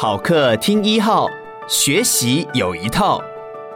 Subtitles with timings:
[0.00, 1.28] 好课听一号，
[1.66, 3.20] 学习有一套，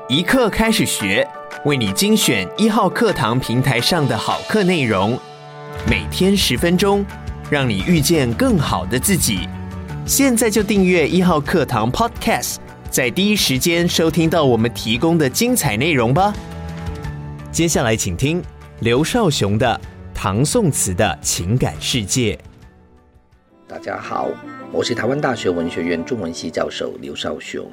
[0.08, 1.28] 一课开始学，
[1.64, 5.18] 为你精选一号课堂平台上的好课内容，
[5.84, 7.04] 每天十分钟，
[7.50, 9.48] 让你遇见更好的自己。
[10.06, 12.58] 现在就订阅一号课堂 Podcast，
[12.88, 16.32] 在第一时间收听到我们提供的精彩内容吧。
[17.50, 18.40] 接下来请听
[18.78, 19.80] 刘少雄的
[20.16, 22.36] 《唐宋词的情感世界》。
[23.66, 24.28] 大家好。
[24.74, 27.70] 我是台湾大学文学院中文系教授刘少雄，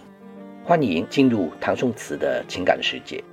[0.65, 3.23] 欢迎进入唐宋词的情感世界。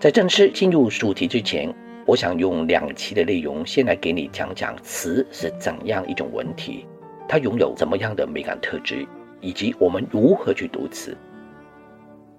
[0.00, 1.72] 在正式进入主题之前，
[2.04, 6.84] 我想用两期的内容先来给你讲讲词是怎样一种文体，
[7.28, 9.06] 它拥有怎么样的美感特质，
[9.40, 11.16] 以及我们如何去读词。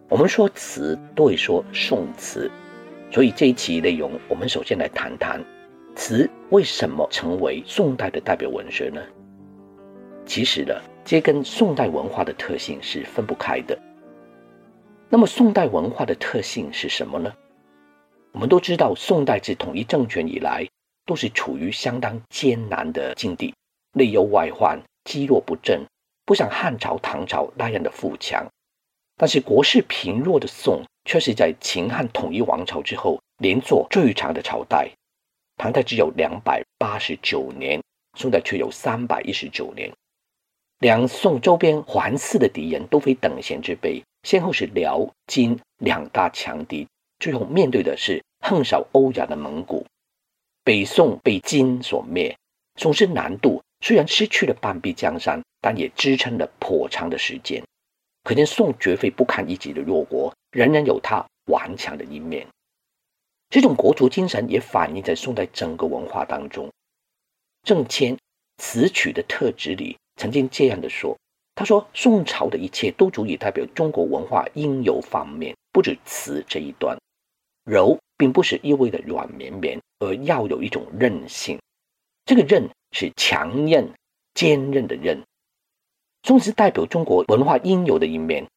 [0.09, 2.51] 我们说词都会说宋词，
[3.09, 5.41] 所以这一期内容我们首先来谈谈
[5.95, 9.01] 词为什么成为宋代的代表文学呢？
[10.25, 10.73] 其实呢，
[11.03, 13.77] 这跟宋代文化的特性是分不开的。
[15.09, 17.31] 那么，宋代文化的特性是什么呢？
[18.31, 20.67] 我们都知道，宋代自统一政权以来，
[21.05, 23.53] 都是处于相当艰难的境地，
[23.93, 25.85] 内忧外患，积弱不振，
[26.25, 28.43] 不像汉朝、唐朝那样的富强。
[29.17, 34.89] 但是，国势贫弱的宋，却是在秦汉统一王朝之后，连坐最长的朝代。
[35.57, 37.79] 唐代只有两百八十九年，
[38.17, 39.91] 宋代却有三百一十九年。
[40.83, 46.85] 两宋周边环伺的敌人都非等闲之辈，先后是辽、金两大强敌，
[47.19, 49.85] 最后面对的是横扫欧亚的蒙古。
[50.61, 52.37] 北宋被金所灭，
[52.75, 57.63] 宋之南渡虽然失去了半壁江山，但也支撑了颇长的时间。
[58.25, 62.45] 可见宋绝非不堪一击的弱国，仍然有它顽强的一面。
[63.49, 66.69] 这种国族精神也反映在宋代整个文化当中。
[67.63, 68.17] 郑谦
[68.57, 69.95] 词曲的特质里。
[70.15, 71.17] 曾经这样的说
[71.55, 76.97] ：“他说，宋朝的一切都足以代表中国文化应有方面，不止词这一端。
[77.65, 81.59] 柔并不是意味的软绵绵，而要有一种韧性。
[82.25, 83.91] 这个韧是强韧、
[84.33, 85.21] 坚韧的韧。
[86.23, 88.47] 宋词代表中国文化应有的一面，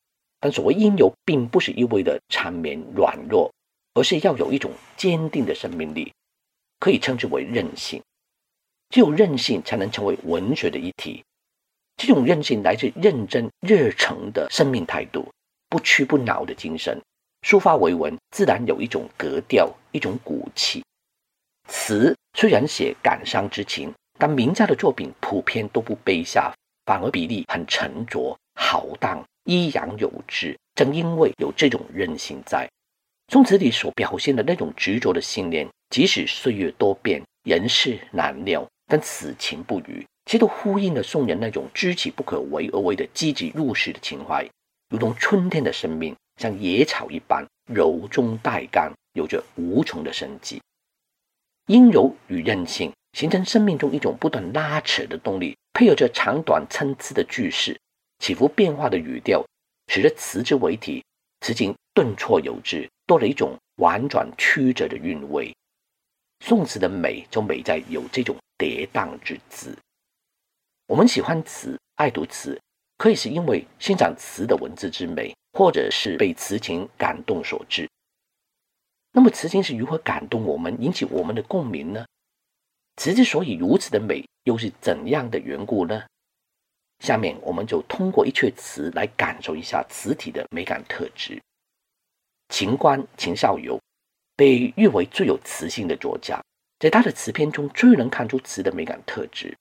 [0.41, 3.53] 但所谓应有，并不是意味的缠绵软弱，
[3.95, 6.13] 而是要有一种坚定的生命力，
[6.79, 8.03] 可以称之为韧性。
[8.91, 11.25] 只有韧性，才能成为文学的一体。”
[11.97, 15.27] 这种韧性来自认真、热诚的生命态度，
[15.69, 17.01] 不屈不挠的精神，
[17.43, 20.85] 抒发为文，自然有一种格调，一种骨气。
[21.69, 26.53] 词虽然写感伤之情，但名家的作品普遍都不卑下，
[26.85, 30.57] 反而比例很沉着、豪荡、抑扬有致。
[30.75, 32.69] 正因为有这种韧性在，
[33.33, 40.07] 宋词里所表现的那种执着的信念，即使岁月多变、人事难料，但此情不渝。
[40.27, 44.45] 其实都呼应了宋人那种知其不可为而为的积极入世的情怀，
[44.91, 50.61] 如同春天的生命，像野草一般柔中带刚，有着无穷的生机。
[51.69, 57.79] 阴柔与韧性形成生命中一种不断拉扯的动力，配合着长短参差的句式、
[58.19, 59.45] 起伏变化的语调，
[59.87, 61.05] 使得词之为体，
[61.41, 65.55] 词境顿挫有致，多了一种婉转曲折的韵味。
[66.45, 69.77] 宋词的美就美在有这种跌宕之姿。
[70.89, 72.61] 我们喜欢词，爱读词，
[72.97, 77.91] 可以是因为欣赏词的文字之美，或者是被词情感动所致。
[79.11, 82.07] 那么，词情是如何感动我们，引起我们的共鸣呢？
[82.99, 86.05] 词之所以如此的美，又是怎样的缘故呢？
[87.01, 91.43] 下面我们就通过一阙词来感受一下词体的美感特质。
[92.49, 93.77] 秦观秦少游
[94.37, 96.41] 被誉为最有词性的作家，
[96.79, 99.53] 在他的词篇中最能看出词的美感特质。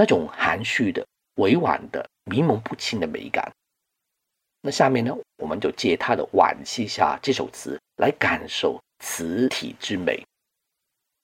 [0.00, 3.52] 那种含蓄的、委婉的、迷蒙不清的美感。
[4.62, 10.26] 那下面呢，我们就借他的《惋惜下》这首词来感受词体之美。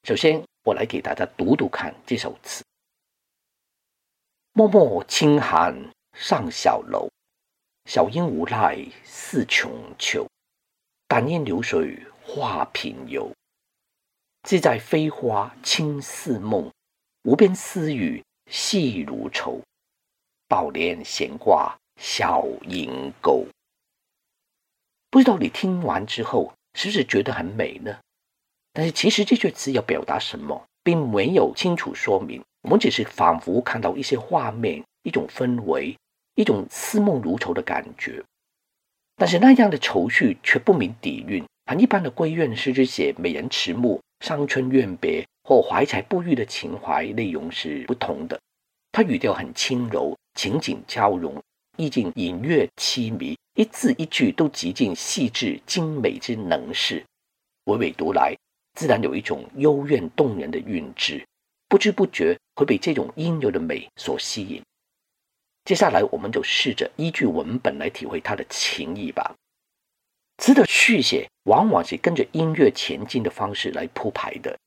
[0.03, 2.63] 首先，我来给大家读读看这首词：
[4.53, 5.75] 漠漠清寒
[6.13, 7.09] 上小楼，
[7.85, 10.27] 小英无赖似穷秋。
[11.07, 13.33] 淡烟流水画屏游，
[14.43, 16.71] 自在飞花轻似梦，
[17.23, 18.23] 无边丝雨。
[18.49, 19.61] 细如愁，
[20.47, 23.45] 宝帘闲挂小银钩。
[25.09, 27.97] 不知道你听完之后是不是觉得很美呢？
[28.73, 32.43] 但是其实这句词要表达什么，并没有清楚说明。
[32.61, 35.97] 我们只是仿佛看到一些画面，一种氛围，
[36.35, 38.23] 一种似梦如愁的感觉。
[39.15, 48.39] 但是那样的愁绪却不明底蕴，很一般的闺怨诗之写美人迟暮、伤春怨别或怀才不遇的情怀内容是不同的。
[48.91, 51.41] 它语调很轻柔，情景交融，
[51.77, 57.05] 意境隐约凄迷，一字一句都极尽细致精美之能事，
[57.65, 58.35] 娓娓读来，
[58.73, 61.23] 自然有一种幽怨动人的韵致，
[61.67, 64.61] 不知不觉会被这种阴柔的美所吸引。
[65.65, 69.35] 接下来，我们就试着依据文本来体会它的情意吧。
[70.37, 74.57] 词的续写往往是跟着音乐前进的方式来铺排的，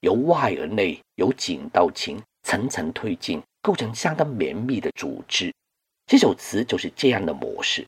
[0.00, 5.54] 由外而内，由景到情，层层推进，构成相当绵密的组织。
[6.06, 7.86] 这首词就是这样的模式。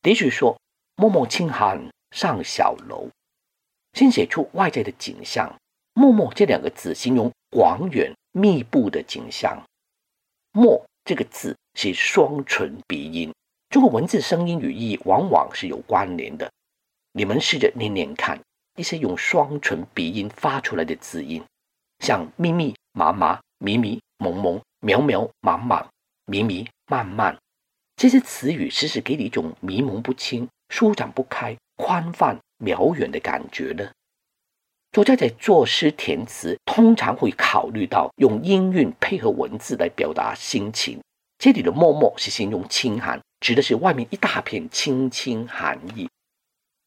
[0.00, 0.58] 第一句说
[0.96, 3.10] ：“漠漠清寒上小楼”，
[3.92, 5.54] 先写出外在的景象。
[5.92, 9.62] “漠漠”这两个字形容广远密布的景象。
[10.52, 13.30] “漠”这个字是双唇鼻音。
[13.68, 16.50] 中国文字声音语义往往是有关联的。
[17.12, 18.40] 你们试着念念看，
[18.76, 21.42] 一些用双唇鼻音发出来的字音，
[21.98, 25.84] 像密密麻麻、迷迷蒙蒙、渺渺茫茫、
[26.26, 27.36] 迷迷漫漫，
[27.96, 33.90] 这些词语时时给你一种迷蒙不清、舒展不开、宽泛渺远的感觉呢。
[34.92, 40.98] 作家在作诗填词，通常会考虑到用音韵配合文字来表达心情。
[41.38, 43.20] 这里的“漠漠”是形容清寒。
[43.38, 46.08] 指的是外面一大片青青寒意，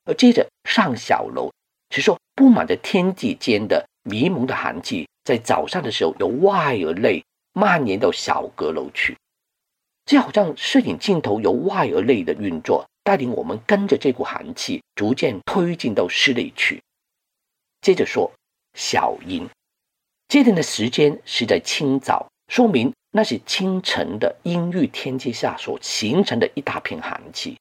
[0.04, 1.54] 而接着上小楼
[1.92, 7.24] 是说布满着天际间的迷蒙的寒气，在早上的时候由外而内
[7.54, 9.16] 蔓延到小阁楼去，
[10.06, 16.81] 这好像摄影镜头由外而内的运作，带领我们跟着这股寒气逐渐推进到室内去。
[17.81, 18.31] 接着说
[18.74, 19.48] 小阴，
[20.28, 22.92] 这天的时间是在清早，说明。
[23.12, 27.57] 那是清晨的阴郁天气下所形成的一大片寒气，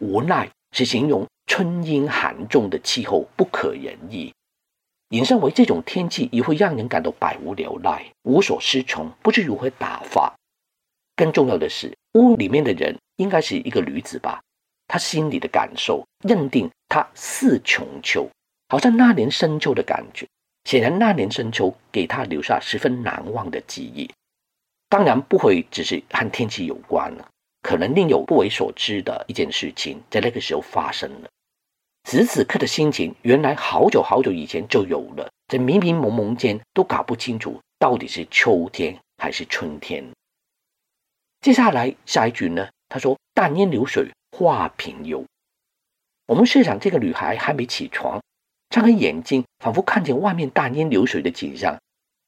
[0.00, 4.30] 无奈是形容春阴寒重的气候不可言喻。
[5.10, 10.34] 引申为这种天气也会让人感到百无聊赖、无所适从，不知如何打发。
[11.14, 14.42] 更重要的是，屋里面的人应该是一个女子吧？
[14.86, 18.28] 她心里的感受，认定她似穷秋，
[18.68, 20.26] 好像那年深秋的感觉。
[20.66, 24.10] 显然，那年深秋给他留下十分难忘的记忆。
[24.88, 27.28] 当然不会只是和天气有关了，
[27.62, 31.28] 可能另有不为所知的一件事情在那个时候发生了。
[32.02, 40.04] 此此刻的心情，原来好久好久以前就有了，在迷迷蒙蒙间都搞不清楚到底是秋天还是春天。
[41.42, 42.68] 接下来下一句呢？
[42.88, 45.24] 他说：“淡烟流水花平幽。”
[46.26, 48.20] 我们设想这个女孩还没起床，
[48.68, 51.78] 张开眼睛，仿佛看见外面大烟流水的景象，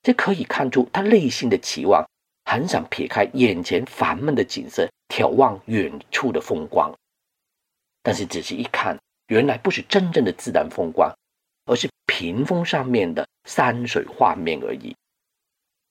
[0.02, 2.04] 这可以看出他内心的期望。
[2.44, 6.90] 很想撇开眼前烦闷的景色，眺望远处的风光。
[8.02, 11.12] 但是仔细一看，原来不是真正的自然风光，
[11.66, 14.96] 而是屏风上面的山水画面而已。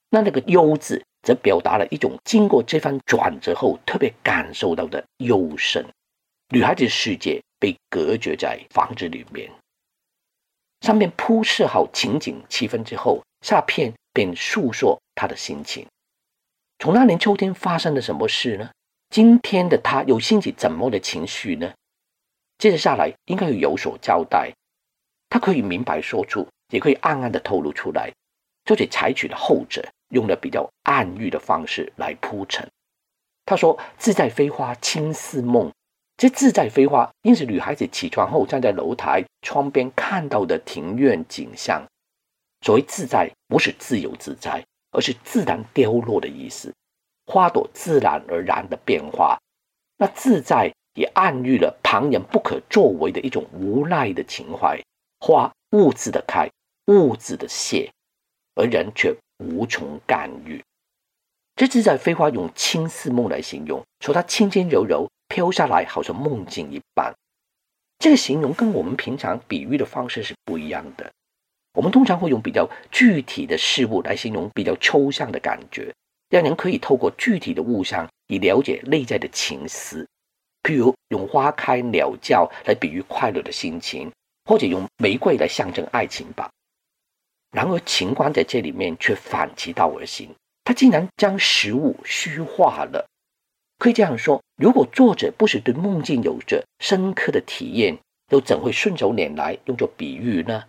[0.09, 5.85] 那那个“幽”字，则表达了一种经过这番转折后特别感受到的幽深。
[6.49, 9.51] 女孩子的世界被隔绝在房子里面。
[10.81, 15.85] 上面铺设好情景气氛之后，下片便诉说他的心情。
[16.79, 18.69] 从那年秋天发生了什么事呢？
[19.09, 21.73] 今天的他又兴起怎么的情绪呢？
[22.57, 24.51] 接着下来应该有有所交代，
[25.29, 28.11] 他可以明白说出，也可以暗暗的透露出来。
[28.65, 32.67] 作者采取了后者，用了比较暗喻的方式来铺陈。
[33.45, 35.71] 他说：“自在飞花轻似梦。”
[36.17, 41.85] 这“自在飞花”因此女孩子起床后站在楼台窗边看到的庭院景象。
[42.61, 44.65] 所谓自在，不是自由自在。
[44.91, 46.73] 而是自然凋落的意思，
[47.27, 49.37] 花朵自然而然的变化，
[49.97, 54.81] 那自在也暗喻了旁人不可作为的一种无奈的情怀。
[55.19, 56.49] 花兀自的开，
[56.85, 57.91] 兀自的谢，
[58.55, 60.63] 而人却无从干预。
[61.57, 67.13] 这自在飞花用轻似梦来形容，说它轻轻柔柔飘下来，好像梦境一般。
[67.99, 71.11] 这个形容跟我们平常比喻的方式是不一样的。
[71.73, 75.93] 我们通常会用比较具体的事物来形容比较抽象的感觉，
[76.29, 80.07] 让人可以透过具体的物象以了解内在的情思。
[80.63, 84.11] 譬如用花开鸟叫来比喻快乐的心情，
[84.45, 86.49] 或者用玫瑰来象征爱情吧。
[87.51, 90.29] 然而，秦观在这里面却反其道而行，
[90.63, 93.07] 他竟然将实物虚化了。
[93.77, 97.97] 可以这样说：如果作者不是对梦境有着深刻的体验，
[98.31, 100.65] 又怎会顺手拈来用作比喻呢？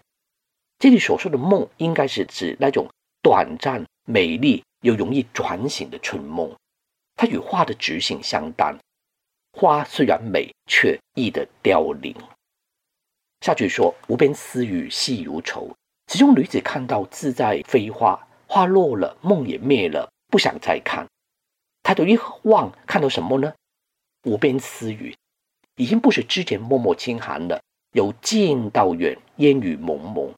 [0.79, 2.89] 这里所说的梦，应该是指那种
[3.23, 6.55] 短暂、美丽又容易转醒的春梦。
[7.17, 8.79] 它与花的直性相当，
[9.53, 12.15] 花虽然美，却易得凋零。
[13.41, 15.75] 下句说：“无边丝雨细如愁。”
[16.07, 21.07] 其中女子看到自在飞花，花落了，梦也灭了，不想再看。
[21.89, 23.55] 抬头一望，看到什么呢？
[24.25, 25.17] 无边丝雨，
[25.77, 27.63] 已经不是之前漠漠清寒了，
[27.95, 30.31] 由近到远，烟雨蒙蒙。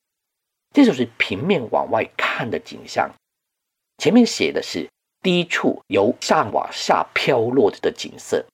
[0.72, 3.10] 这就是平面往外看的景象。
[3.98, 4.88] 前面写的是
[5.22, 8.46] 低处由上往下飘落的景色，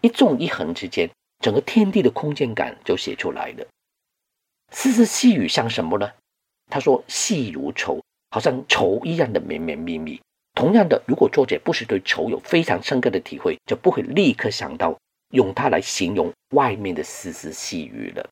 [0.00, 3.66] 一纵一横之间，整个天地的空间感就写出来了。
[4.72, 6.10] 丝丝细雨像什么呢？
[6.70, 10.18] 他说细如绸，好像绸一样的绵绵密密。
[10.60, 14.94] 同样的，如果作者不是对愁有非常深刻的体会，就不会立刻想到
[15.30, 18.28] 用它来形容外面的丝丝细雨了。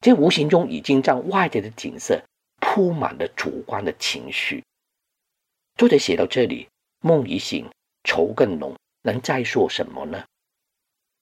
[0.00, 2.22] 这无形中已经让外在的景色
[2.60, 4.64] 铺满了主观的情绪。
[5.76, 6.66] 作者写到这里，
[7.00, 7.68] 梦已醒，
[8.04, 10.24] 愁更浓，能再说什么呢？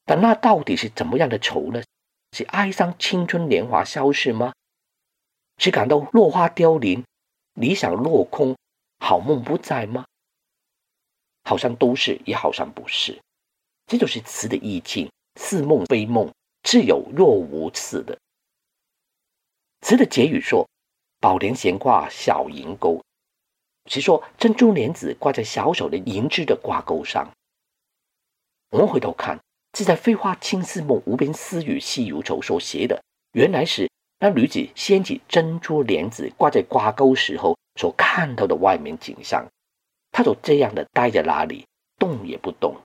[0.04, 1.82] 但那到底是怎么样的愁呢？
[2.30, 4.52] 是哀伤青春年华消逝吗？
[5.58, 7.04] 是感到落花凋零，
[7.54, 8.56] 理想落空？
[8.98, 10.04] 好梦不在吗？
[11.44, 13.20] 好像都是，也好像不是。
[13.86, 15.08] 这就是词的意境，
[15.40, 16.32] 似梦非梦，
[16.64, 18.18] 似有若无似的。
[19.82, 20.68] 词的结语说
[21.20, 23.00] ：“宝莲闲挂小银钩。”
[23.88, 27.30] 是说珍珠莲子挂在小手的银质的挂钩上。
[28.70, 29.38] 我们回头看，
[29.78, 33.00] 是在“飞花轻似梦，无边丝雨细如愁”所写的，
[33.32, 33.88] 原来是
[34.18, 37.56] 那女子掀起珍珠莲子挂在挂钩时候。
[37.76, 39.46] 所看到的外面景象，
[40.10, 41.66] 他就这样的待在那里，
[41.98, 42.76] 动也不动。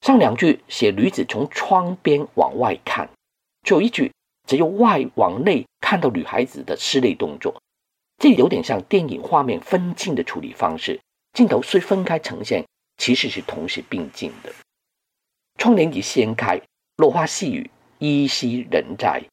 [0.00, 3.08] 上两句写女子从窗边往外看，
[3.62, 4.12] 最后一句
[4.46, 7.60] 则由外往内看到女孩子的室内动作，
[8.18, 11.00] 这有点像电影画面分镜的处理方式。
[11.32, 12.64] 镜头虽分开呈现，
[12.96, 14.52] 其实是同时并进的。
[15.58, 16.60] 窗帘一掀开，
[16.96, 19.24] 落花细雨依稀人在，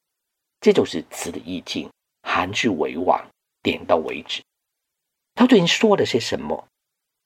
[0.60, 1.88] 这就是词的意境，
[2.22, 3.24] 含蓄委婉。
[3.62, 4.42] 点到为止。
[5.34, 6.66] 他最近说了些什么？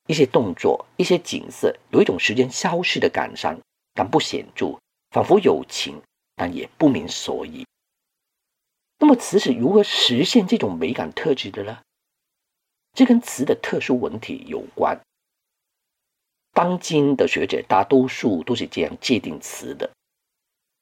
[0.07, 3.59] 一些动作，一些景色，有一种时间消逝的感伤，
[3.93, 4.79] 但不显著，
[5.11, 6.01] 仿佛有情，
[6.37, 7.67] 但也不明所以。
[8.99, 11.83] 那么词是如何实现这种美感特质的呢？
[12.93, 15.01] 这跟词的特殊文体有关。
[16.53, 19.91] 当今的学者大多数都是这样界定词的：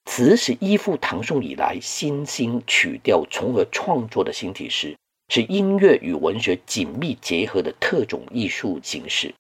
[0.05, 4.97] 词是依附唐宋以来新兴曲调从而创作的新体诗。
[5.35, 9.35] 是音乐与文学紧密结合的特种艺术形式。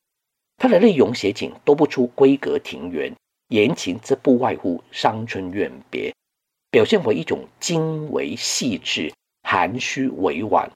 [0.56, 3.14] 它的内容写景多不出闺阁庭园，
[3.46, 6.12] 言情则不外乎伤春怨别，
[6.72, 10.68] 表现为一种精微细致、含蓄委婉、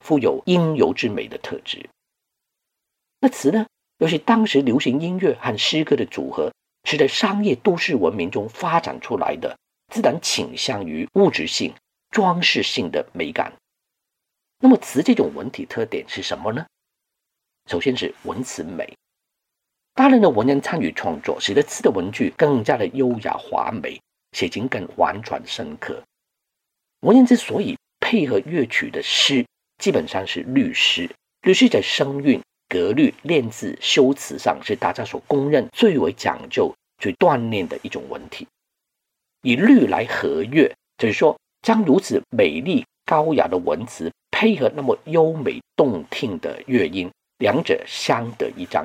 [0.00, 1.86] 富有阴柔之美的特质。
[3.20, 3.66] 那词呢，
[3.98, 6.50] 又是当时流行音乐和诗歌的组合，
[6.88, 9.54] 是在商业都市文明中发展出来的，
[9.92, 11.74] 自然倾向于物质性、
[12.10, 13.52] 装饰性的美感。
[14.64, 16.64] 那么词这种文体特点是什么呢？
[17.66, 18.96] 首先是文词美，
[19.92, 24.00] 大量的文人参与创作，使得词的文句更加的优雅华美，
[24.30, 26.00] 写景更婉转深刻。
[27.00, 29.44] 文人之所以配合乐曲的诗，
[29.78, 31.10] 基本上是律诗。
[31.40, 38.46] 律诗在声韵、格律、练字、修辞上，是大家所公认最为讲究、最锻炼的一种文体。
[39.42, 44.08] 以律来和乐，就是说将如此美丽高雅的文词。
[44.42, 47.08] 配合那么优美动听的乐音，
[47.38, 48.84] 两者相得益彰，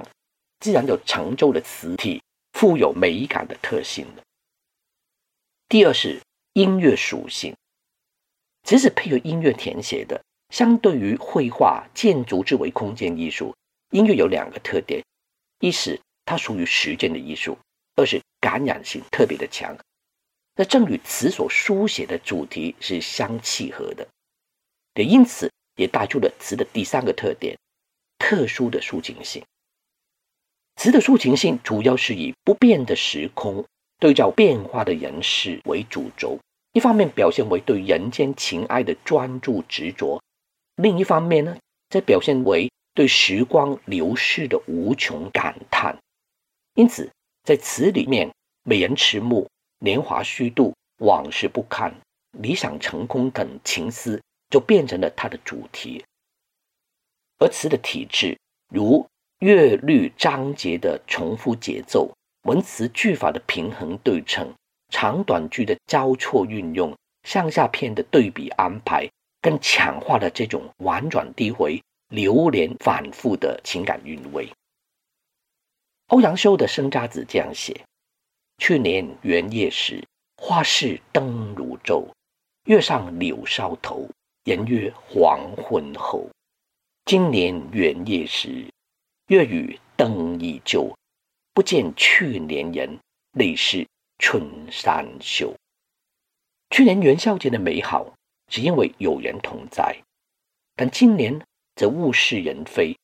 [0.60, 2.22] 自然就成就了词体
[2.52, 4.22] 富有美感的特性了。
[5.68, 6.22] 第二是
[6.54, 7.56] 音乐属性，
[8.66, 10.22] 词是配合音乐填写的。
[10.54, 13.56] 相对于绘画、建筑之为空间艺术，
[13.90, 15.04] 音乐有两个特点：
[15.60, 17.58] 一是它属于时间的艺术；
[17.96, 19.76] 二是感染性特别的强。
[20.56, 24.08] 那正与词所书写的主题是相契合的。
[24.98, 27.56] 也因此，也带出了词的第三个特点：
[28.18, 29.44] 特殊的抒情性。
[30.76, 33.64] 词的抒情性主要是以不变的时空
[34.00, 36.40] 对照变化的人事为主轴，
[36.74, 40.20] 一方面表现为对人间情爱的专注执着，
[40.76, 41.56] 另一方面呢，
[41.90, 45.96] 则表现为对时光流逝的无穷感叹。
[46.74, 47.12] 因此，
[47.44, 48.32] 在词里面，
[48.64, 49.48] 美人迟暮、
[49.80, 51.94] 年华虚度、往事不堪、
[52.32, 54.20] 理想成空等情思。
[54.50, 56.04] 就变成了它的主题，
[57.40, 58.38] 而词的体制，
[58.70, 59.06] 如
[59.40, 62.12] 乐律章节的重复节奏、
[62.44, 64.54] 文词句法的平衡对称、
[64.90, 69.10] 长短句的交错运用、上下片的对比安排，
[69.42, 74.50] 更强化了这种婉转低回、流连反复的情感韵味。
[76.08, 77.84] 欧阳修的《生查子》这样写：
[78.60, 80.02] 去年元夜时，
[80.38, 82.08] 花市灯如昼，
[82.64, 84.10] 月上柳梢头。
[84.48, 86.26] 言曰黄昏后，
[87.04, 88.66] 今年元夜时，
[89.28, 90.96] 月与灯依旧，
[91.54, 92.98] 不见去年人，
[93.34, 93.86] 泪湿
[94.20, 95.54] 春衫袖。
[96.70, 98.14] 去年元宵节的美好，
[98.48, 100.02] 是因为有人同在，
[100.78, 102.98] 但今年则物是人非，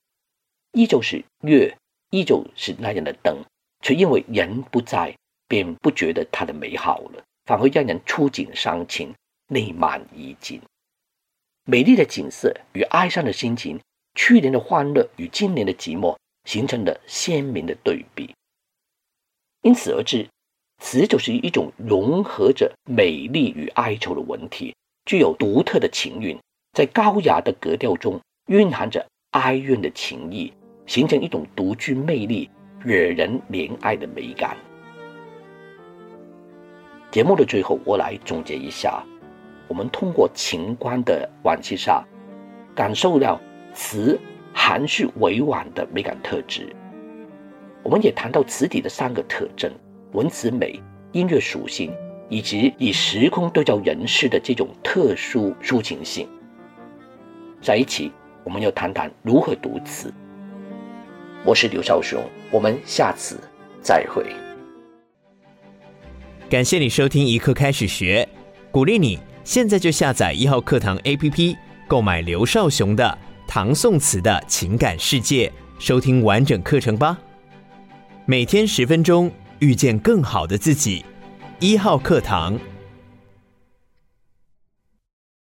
[0.71, 1.77] 依旧是月，
[2.11, 3.43] 依旧是那样的灯，
[3.81, 5.13] 却因为人不在，
[5.49, 9.13] 便不觉得它的美好了，反而让人触景伤情，
[9.49, 10.61] 泪满衣襟。
[11.65, 13.79] 美丽的景色与哀伤的心情，
[14.15, 18.35] 去年的欢乐与今年的寂寞，形成了鲜明的对比。
[19.61, 20.27] 因此而知，
[20.81, 26.37] 词就是一种融合着美丽与哀愁的文体，具有独特的情韵，
[26.73, 30.51] 在高雅的格调中蕴含着哀怨的情意，
[30.85, 32.49] 形成一种独具魅力、
[32.81, 34.57] 惹人怜爱的美感。
[37.09, 39.01] 节目的最后，我来总结一下：
[39.67, 42.03] 我们通过情观的惋惜杀，
[42.75, 43.39] 感受到
[43.73, 44.19] 词
[44.53, 46.75] 含蓄委婉的美感特质。
[47.81, 49.71] 我们也谈到词体的三个特征。
[50.13, 50.79] 文词美、
[51.11, 51.91] 音乐属性，
[52.29, 56.27] 以及以时空对照人事的这种特殊抒情性，
[57.59, 58.11] 在一起，
[58.43, 60.13] 我们要谈谈如何读词。
[61.43, 63.39] 我是刘少雄，我们下次
[63.81, 64.23] 再会。
[66.47, 68.29] 感谢你收听一刻开始学，
[68.69, 71.57] 鼓励你现在就下载一号课堂 APP，
[71.87, 73.17] 购买刘少雄的
[73.49, 75.47] 《唐宋词的情感世界》，
[75.79, 77.17] 收听完整课程吧。
[78.25, 79.31] 每天十分钟。
[79.59, 81.05] 遇见更好的自己，
[81.61, 82.59] 一号课堂。